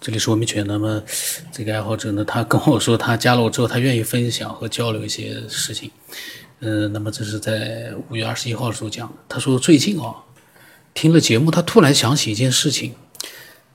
[0.00, 0.64] 这里是文明犬。
[0.66, 1.02] 那么，
[1.52, 5.90] 这个爱好者呢，他跟我说，他加了我之后，他愿意分享和交流一些事情。
[6.60, 9.14] 嗯，那么这是在五月二十一号的时候讲的。
[9.28, 10.14] 他说最近啊，
[10.94, 12.94] 听了节目，他突然想起一件事情：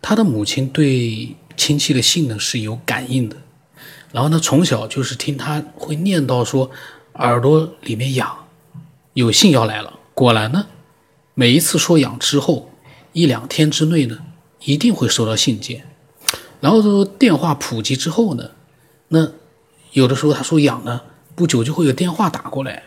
[0.01, 3.37] 他的母亲对亲戚的信呢是有感应的。
[4.11, 6.71] 然后呢，从小就是听他会念叨说，
[7.13, 8.47] 耳朵里面痒，
[9.13, 9.99] 有信要来了。
[10.15, 10.65] 果然呢，
[11.35, 12.71] 每一次说痒之后，
[13.13, 14.17] 一两天之内呢，
[14.61, 15.85] 一定会收到信件。
[16.65, 18.49] 然后说电话普及之后呢，
[19.09, 19.29] 那
[19.91, 20.99] 有的时候他说痒呢，
[21.35, 22.81] 不久就会有电话打过来。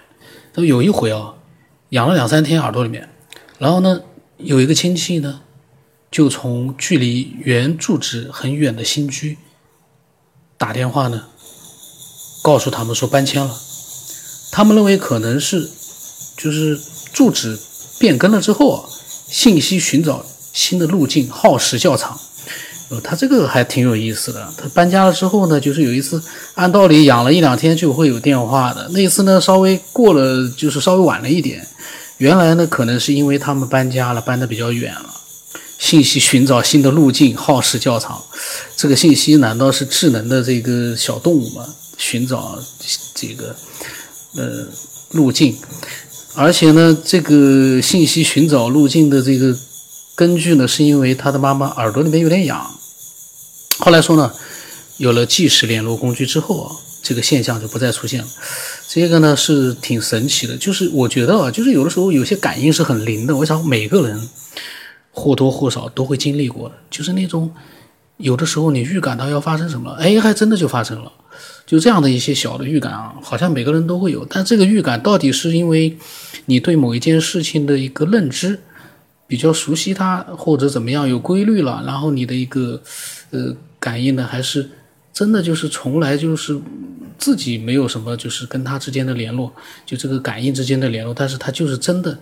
[0.52, 1.34] 他说有一回啊，
[1.91, 3.09] 痒了两三天耳朵里面，
[3.59, 4.01] 然后呢，
[4.38, 5.42] 有一个亲戚呢，
[6.10, 9.38] 就从距离原住址很远的新居
[10.56, 11.26] 打电话呢，
[12.42, 13.56] 告诉他们说搬迁了。
[14.51, 15.70] 他们认为可能是
[16.37, 16.76] 就是
[17.12, 17.56] 住址
[18.01, 18.88] 变更了之后啊，
[19.29, 22.18] 信息寻找新的路径耗时较长。
[22.91, 24.48] 呃，他这个还挺有意思的。
[24.56, 26.23] 他搬家了之后呢，就是有一次，
[26.54, 28.88] 按道理养了一两天就会有电话的。
[28.95, 31.66] 那一次呢，稍微过了，就是稍微晚了一点。
[32.16, 35.15] 原来呢，可能是因为他们搬家了，搬得比较远了，
[35.79, 38.23] 信息寻找新的路径耗时较长。
[38.74, 41.66] 这个信息难道是智能的这个小动物吗？
[41.99, 42.59] 寻找
[43.15, 43.55] 这个
[44.34, 44.66] 呃
[45.10, 45.55] 路径，
[46.34, 49.55] 而且呢，这个信息寻找路径的这个
[50.15, 52.77] 根据呢，是因为他的妈妈耳朵里面有点痒。
[53.79, 54.32] 后来说呢，
[54.96, 58.26] 有了即时联络工具之后啊，这个现象就不再出现了。
[58.88, 63.37] 这个呢是挺神奇的，就是我觉得啊，就是有的时候有些感应是很灵的。
[63.37, 63.62] 为啥？
[63.62, 64.28] 每个人
[65.12, 67.53] 或多或少都会经历过的，就是那种
[68.16, 71.12] 有的时候你预感到要发生什么，哎，还真的就发生了。
[71.65, 74.25] 就这样的一些小的预感啊，好像每个人都会有。
[74.25, 75.97] 但这个预感到底是因为
[76.47, 78.59] 你对某一件事情的一个认知
[79.28, 82.82] 比较熟悉它，或者怎么样有规律了，然后你的一个
[83.31, 83.54] 呃。
[83.81, 84.69] 感应呢，还是
[85.12, 86.60] 真的就是从来就是
[87.16, 89.53] 自己没有什么，就是跟他之间的联络，
[89.87, 92.19] 就这个感应之间的联络，但是他就是真的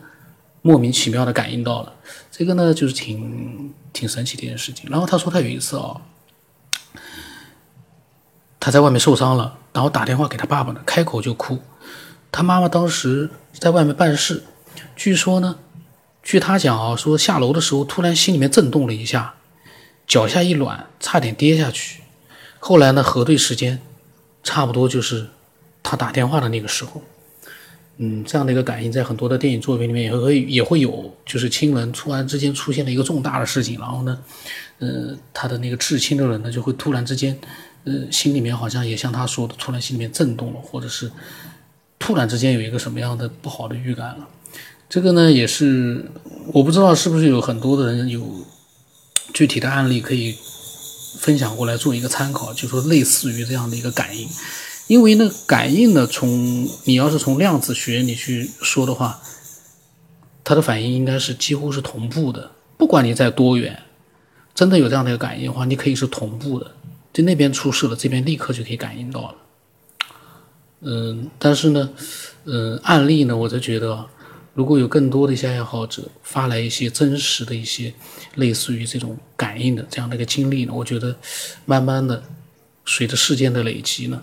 [0.60, 1.90] 莫名其妙的感应到了，
[2.30, 4.86] 这个呢就是挺挺神奇的一件事情。
[4.90, 5.98] 然后他说他有一次啊，
[8.60, 11.58] 他在外面受伤了，然后打电话给他爸爸呢，开口就哭，
[12.30, 14.42] 他妈妈当时在外面办事，
[14.94, 15.56] 据说呢，
[16.26, 19.32] 据他讲啊，说下楼的时候突然心里面震动了一下。
[20.08, 22.02] 脚下一软，差点跌下去。
[22.58, 23.80] 后来呢，核对时间，
[24.42, 25.28] 差不多就是
[25.84, 27.00] 他打电话的那个时候。
[27.98, 34.18] 嗯，这样的一个感应，在很多的电影作品里面也会也会有，就是亲人突然之间出现了一个重大的事情，然后呢，
[34.80, 37.38] 呃，他的那个至亲的人呢，就会突然之间，
[37.84, 41.08] 呃，心里面好像也像他说的，突然心里面震动了，或者是
[42.00, 44.28] 突然之间有一个什么样的不好的预感了。
[44.88, 46.10] 这个呢，也是
[46.52, 48.44] 我不知道是不是有很多的人有。
[49.34, 50.34] 具体的案例可以
[51.18, 54.26] 分享过来做一个参考，就说类似于这样的一个感应，
[54.86, 59.20] 因为呢，感应呢，从你要是从量子学你去说的话，
[60.42, 63.82] 它的反应应该是几乎是同步的，不管你在多远，
[64.54, 66.70] 真的有这样的一个感应的话，你可以是同步的，
[67.12, 69.34] 就那边出事了，这边立刻就可以感应到了。
[70.80, 71.90] 嗯，但是呢，
[72.44, 74.06] 嗯，案例呢，我就觉得。
[74.56, 77.92] 如果有更多的一些爱好者发来一些真实的一些
[78.36, 81.14] 类似于这种感应的这样的一个经历呢，我觉得
[81.66, 82.22] 慢慢的
[82.86, 84.18] 随着事件的累积呢，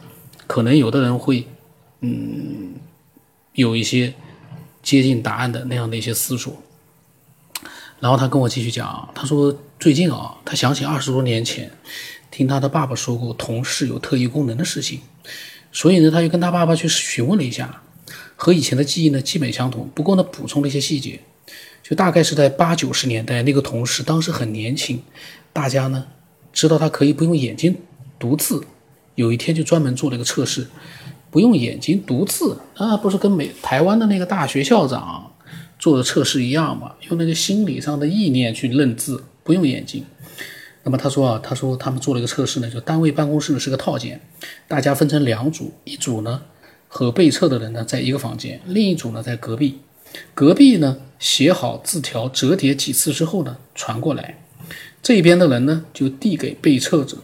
[0.48, 1.48] 可能有的人会
[2.02, 2.74] 嗯
[3.54, 4.12] 有一些
[4.82, 6.60] 接近答案的那样的一些思索。
[8.00, 11.72] 然后他跟我继续讲，他说最近啊，他想起二十多年前
[12.32, 15.00] 听他的爸爸说过同事有特异功能的事情，
[15.72, 17.84] 所以呢，他就跟他爸爸去询问了一下。
[18.36, 21.20] 和以前的记忆呢基本相同，不过呢补充了一些细节，
[21.82, 25.02] 就大概是在八九十年代，那个同事当时很年轻，
[25.52, 26.08] 大家呢
[26.52, 27.78] 知道他可以不用眼睛
[28.20, 28.64] 读字，
[29.16, 30.68] 有一天就专门做了一个测试，
[31.30, 35.32] 不用眼睛读字啊，不是跟美台湾的那个大学校长
[35.80, 36.94] 做的测试一样吗？
[37.10, 40.06] 用那个心理上的意念去认字，不用眼睛。
[40.84, 44.20] 那么他说啊，他说他们做了一个测试呢，就单位办公室呢是个套间，
[44.68, 46.42] 大家分成两组，一组呢。
[46.96, 49.80] 和被测的人呢，在一个房间，另一组呢在隔壁。
[50.36, 54.38] 隔壁呢写好字条，折叠几次之后呢传过来，
[55.02, 57.18] 这边的人呢就递给被测者。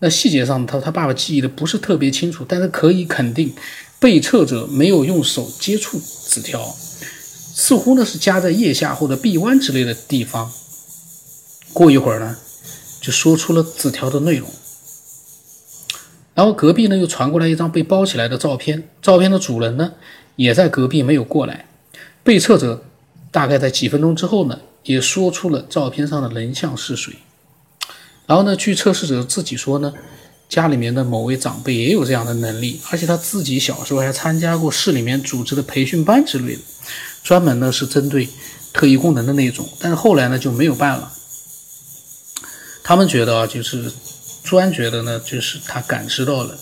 [0.00, 3.54] 那细节上，他他爸爸记忆的不是特别清楚，但是可以肯定，
[3.98, 10.52] 被测者没有用手接触纸条，似乎呢是夹在腋下或者臂弯之类的地方。
[11.72, 12.36] 过一会儿呢，
[13.00, 14.46] 就说出了纸条的内容。
[16.38, 19.94] 然后隔壁呢又传过来一张被包起来的照片，照片的主人呢
[20.36, 21.66] 也在隔壁没有过来。
[22.22, 22.84] 被测者
[23.32, 27.12] 大概在几分钟之后呢也说出了照片上的人像是谁。
[28.26, 29.92] 然后呢，据测试者自己说呢，
[30.48, 36.60] 家里面的某位长辈也有这样的能力，而且他自己小时候还参加过市里面组织的培训班之类的，
[37.24, 38.28] 专门呢是针对
[38.72, 39.68] 特异功能的那种。
[39.80, 41.12] 但是后来呢就没有办了。
[42.84, 43.90] 他们觉得啊，就是
[44.42, 46.58] 朱安觉得呢，就是他感知到了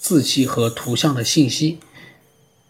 [0.00, 1.78] 字迹和图像的信息，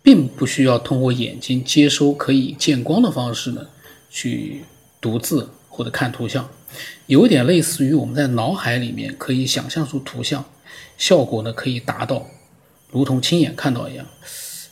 [0.02, 3.66] 并不需要通过眼睛接收可以见光的方式呢
[4.10, 4.64] 去
[5.00, 6.48] 读字或者看图像。
[7.06, 10.44] 有点类似于我们在脑海里面可以想象出图像，
[10.96, 12.26] 效果呢可以达到
[12.90, 14.06] 如同亲眼看到一样。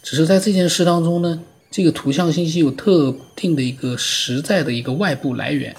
[0.02, 5.76] 只是在这件事当中呢，这个图像信息有特定的一个实在的一个外部来源。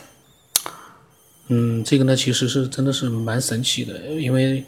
[1.47, 4.63] 嗯，这个呢其实是真的是蛮神奇的，因为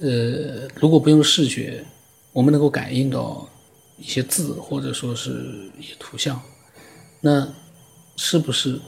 [0.00, 1.84] 呃，如果不用视觉，
[2.32, 3.48] 我们能够感应到
[3.98, 6.40] 一些字或者说是一些图像，
[7.20, 7.52] 那
[8.16, 8.78] 是不是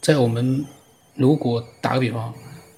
[0.00, 0.64] 在我们？
[1.14, 2.32] 如果打个比方，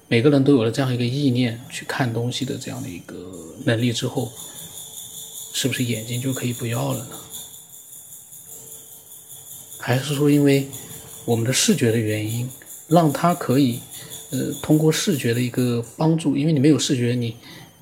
[0.09, 3.15] 每个人都有了这样一个意念去看东西的这样的一个
[3.63, 4.29] 能力之后，
[5.53, 7.15] 是不是眼睛就可以不要了呢？
[9.79, 10.67] 还是说因为
[11.23, 12.49] 我们的视觉的原因，
[12.87, 13.79] 让他可以
[14.31, 17.35] 呃通过视觉的一个帮助，因为你没有视觉，你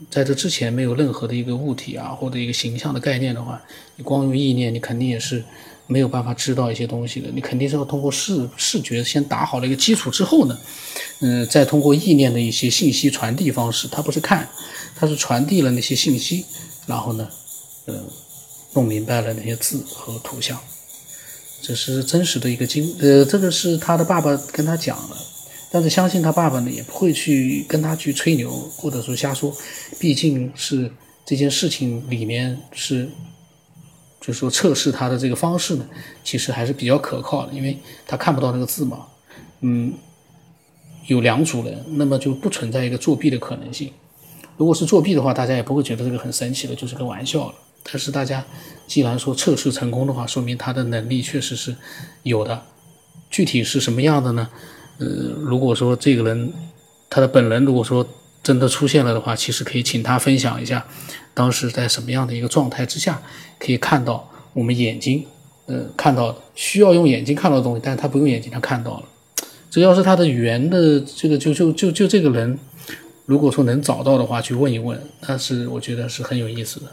[0.10, 3.62] 在这之前没有任何的一个物体啊或者一个形象的概念的话，
[3.96, 5.44] 你光用意念，你肯定也是。
[5.86, 10.58] 没有办法知道一些东西的，你肯定是要通过视视觉先打好了一个基础之后呢，
[11.20, 14.48] 嗯，再通过意念的一些信息传递方式，它不是看，
[14.96, 16.46] 它是传递了那些信息，
[16.88, 17.28] 然后呢，
[17.86, 18.02] 呃，
[18.72, 20.58] 弄明白了那些字和图像，
[21.63, 25.18] 这是真实的一个经，呃，这个是他的爸爸跟他讲了，
[25.71, 29.56] 但是相信他爸爸呢也不会去跟他去吹牛或者说瞎说，
[29.98, 30.92] 毕竟是
[31.25, 33.10] 这件事情里面是。
[34.25, 35.86] 就是说测试他的这个方式呢，
[36.24, 37.77] 其实还是比较可靠的，因为
[38.07, 39.06] 他看不到那个字嘛。
[39.60, 39.94] 嗯，
[41.07, 43.92] 有两组人，那么就不存在一个作弊的可能性。
[44.56, 47.56] 如果是作弊的话，大家也不会觉得这个很神奇的，就是个玩笑了。
[47.84, 48.46] 但是大家
[48.88, 51.76] 既然说测试成功的话，说明他的能力确实是
[52.24, 52.62] 有的。
[53.30, 54.48] 具体是什么样的呢？
[55.00, 55.08] 呃，
[55.42, 56.54] 如果说这个人
[57.10, 58.08] 他的本人如果说
[58.44, 60.86] 真的出现了的话，其实可以请他分享一下。
[61.34, 63.22] 当时在什么样的一个状态之下，
[63.58, 65.26] 可以看到我们眼睛，
[65.66, 69.04] 呃，看到需要用眼睛看到的东西，但是他不用眼睛，他看到了。
[69.72, 72.60] 这要是他的语言的这个，就就就就这个人，
[73.26, 76.86] 如果说能找到的话，去问一问，那是我觉得是很有意思的。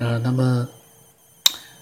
[0.00, 0.66] 呃，那么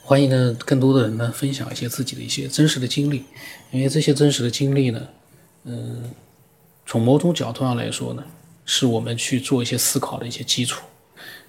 [0.03, 3.23] 欢迎呢更多的人呢分享一些自己的一些真实的经历，
[3.71, 5.01] 因为这些真实的经历呢，
[5.63, 6.03] 嗯，
[6.85, 8.25] 从某种角度上来说呢，
[8.67, 10.83] 是我们去做一些思考的一些基础。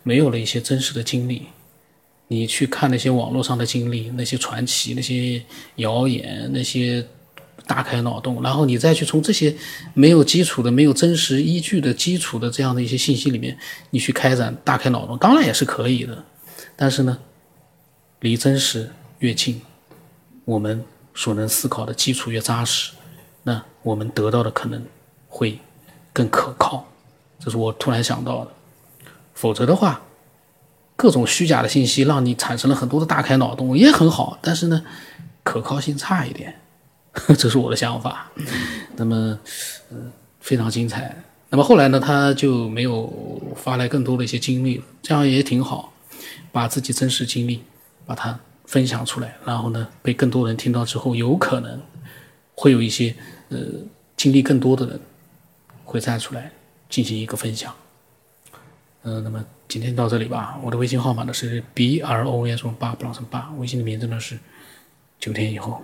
[0.04, 1.48] 没有了一些真实的经历，
[2.28, 5.44] 你去看那些网络上的经历，那些传奇、那些
[5.78, 7.04] 谣言、那些
[7.66, 9.56] 大开脑洞，然后你再去从这些
[9.96, 13.58] 没有基础的、没有真实依据的基础的这样的一些信息里面，
[13.90, 16.24] 你去开展大开脑洞，当然也是可以的。
[16.82, 17.18] 但是呢，
[18.22, 19.62] 离真实越近，
[20.46, 20.82] 我们
[21.14, 22.94] 所能思考的基础越扎实，
[23.44, 24.82] 那我们得到的可能
[25.28, 25.60] 会
[26.14, 26.88] 更可靠。
[27.38, 28.52] 这是我突然想到的。
[29.34, 30.00] 否则的话，
[30.96, 34.82] 各种虚假的信息让你产生了很多的大开脑洞，也很好，但是呢，
[35.44, 36.62] 可靠性差一点，
[37.38, 38.32] 这是我的想法。
[38.96, 39.38] 那么，
[39.92, 40.10] 嗯，
[40.40, 41.14] 非常精彩。
[41.50, 45.92] 那么后来呢，他就没有发来更多的一些经历，这样也挺好，
[46.52, 47.64] 把自己真实经历
[48.06, 51.82] 把它分享出来，然后呢，被更多人听到之后，有可能
[52.56, 53.16] 会有一些
[53.50, 53.58] 呃
[54.16, 55.00] 经历更多的人
[55.84, 56.52] 会站出来
[56.90, 57.74] 进行一个分享。
[59.04, 60.60] 嗯，那么今天到这里吧。
[60.64, 63.50] 我的微信号码呢是 b r o n 八，不让成八。
[63.58, 64.38] 微信的名字呢是
[65.20, 65.82] 九天以后。